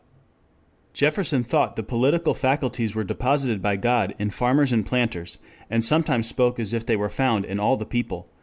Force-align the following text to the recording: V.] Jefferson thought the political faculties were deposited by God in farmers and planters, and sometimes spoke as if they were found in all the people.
V.] 0.01 0.07
Jefferson 0.95 1.43
thought 1.43 1.75
the 1.75 1.83
political 1.83 2.33
faculties 2.33 2.95
were 2.95 3.03
deposited 3.03 3.61
by 3.61 3.75
God 3.75 4.15
in 4.17 4.31
farmers 4.31 4.71
and 4.71 4.83
planters, 4.83 5.37
and 5.69 5.83
sometimes 5.83 6.25
spoke 6.25 6.59
as 6.59 6.73
if 6.73 6.83
they 6.87 6.95
were 6.95 7.07
found 7.07 7.45
in 7.45 7.59
all 7.59 7.77
the 7.77 7.85
people. 7.85 8.27